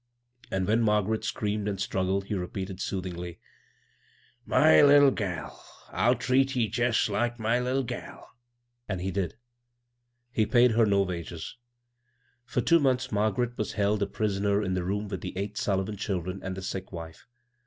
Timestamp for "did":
9.11-9.35